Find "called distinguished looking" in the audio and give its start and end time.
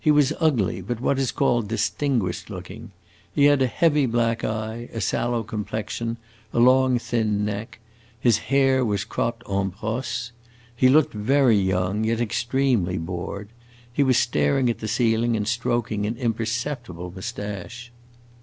1.31-2.89